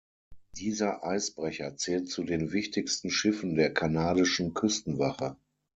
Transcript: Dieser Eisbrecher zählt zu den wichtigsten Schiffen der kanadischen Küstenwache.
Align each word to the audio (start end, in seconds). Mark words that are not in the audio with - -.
Dieser 0.55 1.05
Eisbrecher 1.05 1.77
zählt 1.77 2.09
zu 2.09 2.23
den 2.23 2.51
wichtigsten 2.53 3.11
Schiffen 3.11 3.53
der 3.53 3.71
kanadischen 3.71 4.55
Küstenwache. 4.55 5.35